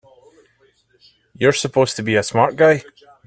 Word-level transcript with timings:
You're 1.37 1.53
supposed 1.53 1.95
to 1.97 2.01
be 2.01 2.15
a 2.15 2.23
smart 2.23 2.55
guy! 2.55 2.81